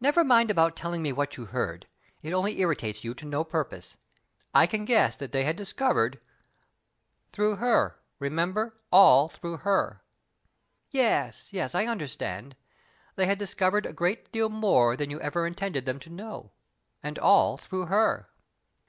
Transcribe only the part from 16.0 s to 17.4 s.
know, and